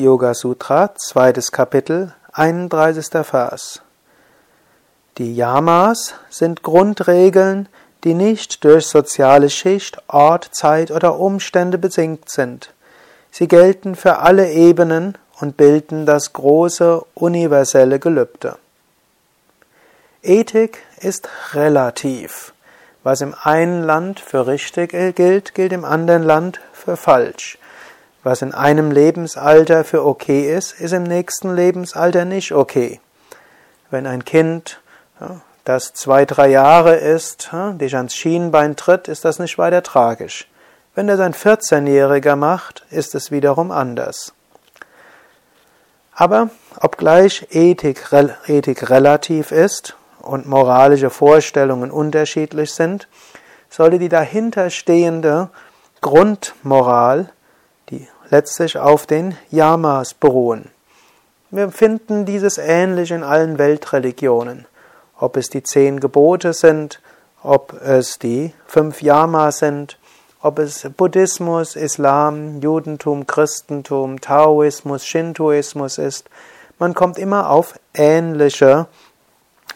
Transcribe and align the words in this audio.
Yoga 0.00 0.32
Sutra, 0.32 0.94
zweites 0.94 1.52
Kapitel, 1.52 2.14
31. 2.32 3.08
Vers. 3.22 3.82
Die 5.18 5.36
Yamas 5.36 6.14
sind 6.30 6.62
Grundregeln, 6.62 7.68
die 8.04 8.14
nicht 8.14 8.64
durch 8.64 8.86
soziale 8.86 9.50
Schicht, 9.50 9.98
Ort, 10.08 10.48
Zeit 10.52 10.90
oder 10.90 11.18
Umstände 11.18 11.76
besingt 11.76 12.30
sind. 12.30 12.72
Sie 13.30 13.46
gelten 13.46 13.94
für 13.94 14.20
alle 14.20 14.50
Ebenen 14.50 15.18
und 15.38 15.58
bilden 15.58 16.06
das 16.06 16.32
große 16.32 17.04
universelle 17.12 17.98
Gelübde. 17.98 18.56
Ethik 20.22 20.78
ist 21.00 21.28
relativ. 21.52 22.54
Was 23.02 23.20
im 23.20 23.34
einen 23.42 23.82
Land 23.82 24.18
für 24.18 24.46
richtig 24.46 24.92
gilt, 25.14 25.54
gilt 25.54 25.72
im 25.74 25.84
anderen 25.84 26.22
Land 26.22 26.58
für 26.72 26.96
falsch. 26.96 27.58
Was 28.22 28.42
in 28.42 28.52
einem 28.52 28.90
Lebensalter 28.90 29.82
für 29.82 30.04
okay 30.04 30.54
ist, 30.54 30.72
ist 30.78 30.92
im 30.92 31.04
nächsten 31.04 31.54
Lebensalter 31.54 32.26
nicht 32.26 32.52
okay. 32.52 33.00
Wenn 33.90 34.06
ein 34.06 34.24
Kind, 34.26 34.80
das 35.64 35.94
zwei, 35.94 36.26
drei 36.26 36.48
Jahre 36.48 36.96
ist, 36.96 37.50
dich 37.52 37.96
ans 37.96 38.14
Schienbein 38.14 38.76
tritt, 38.76 39.08
ist 39.08 39.24
das 39.24 39.38
nicht 39.38 39.56
weiter 39.56 39.82
tragisch. 39.82 40.48
Wenn 40.94 41.06
das 41.06 41.20
ein 41.20 41.32
14-Jähriger 41.32 42.36
macht, 42.36 42.84
ist 42.90 43.14
es 43.14 43.30
wiederum 43.30 43.70
anders. 43.70 44.34
Aber 46.12 46.50
obgleich 46.78 47.46
Ethik, 47.50 48.12
Ethik 48.46 48.90
relativ 48.90 49.52
ist 49.52 49.96
und 50.20 50.46
moralische 50.46 51.08
Vorstellungen 51.08 51.90
unterschiedlich 51.90 52.72
sind, 52.74 53.08
sollte 53.70 53.98
die 53.98 54.10
dahinterstehende 54.10 55.48
Grundmoral 56.02 57.30
letztlich 58.30 58.78
auf 58.78 59.06
den 59.06 59.36
Yamas 59.50 60.14
beruhen. 60.14 60.70
Wir 61.50 61.70
finden 61.70 62.24
dieses 62.24 62.58
ähnlich 62.58 63.10
in 63.10 63.24
allen 63.24 63.58
Weltreligionen. 63.58 64.66
Ob 65.18 65.36
es 65.36 65.50
die 65.50 65.62
zehn 65.62 66.00
Gebote 66.00 66.52
sind, 66.52 67.00
ob 67.42 67.74
es 67.82 68.18
die 68.18 68.54
fünf 68.66 69.02
Yamas 69.02 69.58
sind, 69.58 69.98
ob 70.42 70.58
es 70.58 70.88
Buddhismus, 70.96 71.76
Islam, 71.76 72.60
Judentum, 72.60 73.26
Christentum, 73.26 74.20
Taoismus, 74.20 75.04
Shintoismus 75.04 75.98
ist, 75.98 76.30
man 76.78 76.94
kommt 76.94 77.18
immer 77.18 77.50
auf 77.50 77.78
ähnliche 77.92 78.86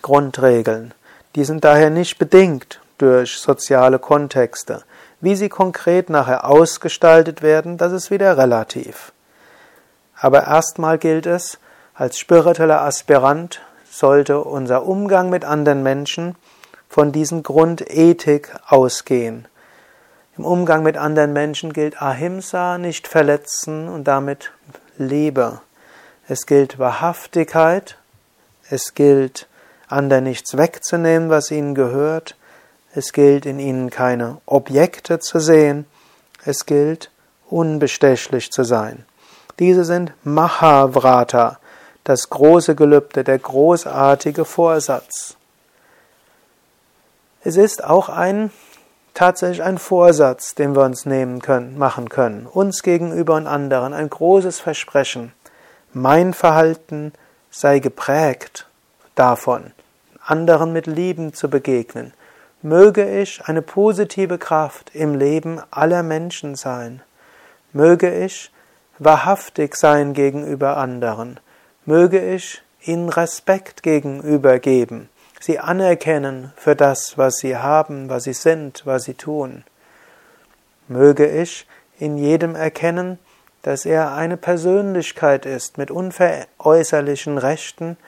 Grundregeln. 0.00 0.94
Die 1.34 1.44
sind 1.44 1.64
daher 1.64 1.90
nicht 1.90 2.18
bedingt 2.18 2.80
durch 2.98 3.36
soziale 3.36 3.98
Kontexte. 3.98 4.84
Wie 5.24 5.36
sie 5.36 5.48
konkret 5.48 6.10
nachher 6.10 6.44
ausgestaltet 6.44 7.40
werden, 7.40 7.78
das 7.78 7.92
ist 7.92 8.10
wieder 8.10 8.36
relativ. 8.36 9.14
Aber 10.20 10.46
erstmal 10.46 10.98
gilt 10.98 11.24
es, 11.24 11.58
als 11.94 12.18
spiritueller 12.18 12.82
Aspirant 12.82 13.62
sollte 13.90 14.44
unser 14.44 14.84
Umgang 14.84 15.30
mit 15.30 15.46
anderen 15.46 15.82
Menschen 15.82 16.36
von 16.90 17.10
diesen 17.10 17.42
Grundethik 17.42 18.52
ausgehen. 18.66 19.48
Im 20.36 20.44
Umgang 20.44 20.82
mit 20.82 20.98
anderen 20.98 21.32
Menschen 21.32 21.72
gilt 21.72 22.02
Ahimsa, 22.02 22.76
nicht 22.76 23.08
verletzen 23.08 23.88
und 23.88 24.04
damit 24.04 24.52
Liebe. 24.98 25.62
Es 26.28 26.44
gilt 26.44 26.78
Wahrhaftigkeit, 26.78 27.96
es 28.68 28.92
gilt 28.92 29.48
anderen 29.88 30.24
nichts 30.24 30.58
wegzunehmen, 30.58 31.30
was 31.30 31.50
ihnen 31.50 31.74
gehört, 31.74 32.36
es 32.94 33.12
gilt 33.12 33.44
in 33.44 33.58
ihnen 33.58 33.90
keine 33.90 34.38
Objekte 34.46 35.18
zu 35.18 35.40
sehen. 35.40 35.86
Es 36.44 36.64
gilt 36.64 37.10
unbestechlich 37.50 38.52
zu 38.52 38.64
sein. 38.64 39.04
Diese 39.58 39.84
sind 39.84 40.12
Mahavrata, 40.22 41.58
das 42.04 42.30
große 42.30 42.74
Gelübde, 42.74 43.24
der 43.24 43.38
großartige 43.38 44.44
Vorsatz. 44.44 45.36
Es 47.42 47.56
ist 47.56 47.84
auch 47.84 48.08
ein 48.08 48.50
tatsächlich 49.14 49.62
ein 49.62 49.78
Vorsatz, 49.78 50.54
den 50.54 50.74
wir 50.74 50.82
uns 50.82 51.06
nehmen 51.06 51.40
können, 51.40 51.78
machen 51.78 52.08
können, 52.08 52.46
uns 52.46 52.82
gegenüber 52.82 53.34
und 53.36 53.46
anderen, 53.46 53.92
ein 53.92 54.10
großes 54.10 54.60
Versprechen. 54.60 55.32
Mein 55.92 56.34
Verhalten 56.34 57.12
sei 57.50 57.78
geprägt 57.78 58.66
davon, 59.14 59.72
anderen 60.24 60.72
mit 60.72 60.86
Lieben 60.86 61.32
zu 61.32 61.48
begegnen, 61.48 62.12
Möge 62.66 63.20
ich 63.20 63.44
eine 63.44 63.60
positive 63.60 64.38
Kraft 64.38 64.94
im 64.94 65.14
Leben 65.14 65.60
aller 65.70 66.02
Menschen 66.02 66.54
sein. 66.54 67.02
Möge 67.74 68.24
ich 68.24 68.50
wahrhaftig 68.98 69.76
sein 69.76 70.14
gegenüber 70.14 70.78
anderen. 70.78 71.40
Möge 71.84 72.24
ich 72.34 72.62
ihnen 72.80 73.10
Respekt 73.10 73.82
gegenüber 73.82 74.60
geben, 74.60 75.10
sie 75.40 75.58
anerkennen 75.58 76.54
für 76.56 76.74
das, 76.74 77.18
was 77.18 77.34
sie 77.36 77.54
haben, 77.58 78.08
was 78.08 78.24
sie 78.24 78.32
sind, 78.32 78.86
was 78.86 79.04
sie 79.04 79.12
tun. 79.12 79.64
Möge 80.88 81.28
ich 81.28 81.66
in 81.98 82.16
jedem 82.16 82.54
erkennen, 82.56 83.18
dass 83.60 83.84
er 83.84 84.14
eine 84.14 84.38
Persönlichkeit 84.38 85.44
ist 85.44 85.76
mit 85.76 85.90
unveräußerlichen 85.90 87.36
Rechten 87.36 87.98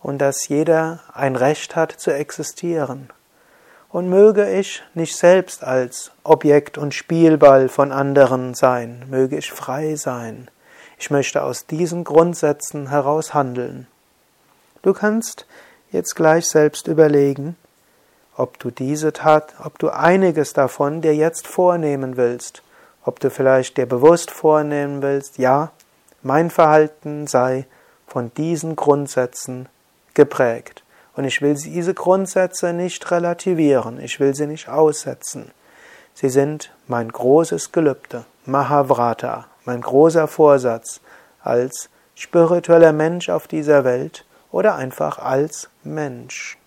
und 0.00 0.18
dass 0.18 0.46
jeder 0.46 1.00
ein 1.12 1.34
Recht 1.34 1.74
hat 1.74 1.90
zu 1.90 2.12
existieren 2.12 3.10
und 3.96 4.10
möge 4.10 4.50
ich 4.50 4.82
nicht 4.92 5.16
selbst 5.16 5.64
als 5.64 6.10
Objekt 6.22 6.76
und 6.76 6.92
Spielball 6.92 7.70
von 7.70 7.92
anderen 7.92 8.52
sein, 8.52 9.06
möge 9.08 9.38
ich 9.38 9.50
frei 9.50 9.94
sein. 9.96 10.50
Ich 10.98 11.10
möchte 11.10 11.42
aus 11.42 11.64
diesen 11.64 12.04
Grundsätzen 12.04 12.90
heraus 12.90 13.32
handeln. 13.32 13.86
Du 14.82 14.92
kannst 14.92 15.46
jetzt 15.92 16.14
gleich 16.14 16.44
selbst 16.44 16.88
überlegen, 16.88 17.56
ob 18.36 18.58
du 18.58 18.70
diese 18.70 19.14
Tat, 19.14 19.54
ob 19.64 19.78
du 19.78 19.88
einiges 19.88 20.52
davon 20.52 21.00
dir 21.00 21.16
jetzt 21.16 21.46
vornehmen 21.46 22.18
willst, 22.18 22.62
ob 23.02 23.18
du 23.18 23.30
vielleicht 23.30 23.78
dir 23.78 23.86
bewusst 23.86 24.30
vornehmen 24.30 25.00
willst, 25.00 25.38
ja, 25.38 25.72
mein 26.22 26.50
Verhalten 26.50 27.26
sei 27.26 27.64
von 28.06 28.30
diesen 28.34 28.76
Grundsätzen 28.76 29.70
geprägt. 30.12 30.82
Und 31.16 31.24
ich 31.24 31.40
will 31.40 31.54
diese 31.54 31.94
Grundsätze 31.94 32.72
nicht 32.72 33.10
relativieren, 33.10 33.98
ich 34.00 34.20
will 34.20 34.34
sie 34.34 34.46
nicht 34.46 34.68
aussetzen. 34.68 35.50
Sie 36.14 36.28
sind 36.28 36.72
mein 36.86 37.08
großes 37.08 37.72
Gelübde, 37.72 38.24
Mahavrata, 38.44 39.46
mein 39.64 39.80
großer 39.80 40.28
Vorsatz 40.28 41.00
als 41.42 41.88
spiritueller 42.14 42.92
Mensch 42.92 43.28
auf 43.28 43.48
dieser 43.48 43.84
Welt 43.84 44.24
oder 44.50 44.76
einfach 44.76 45.18
als 45.18 45.68
Mensch. 45.82 46.58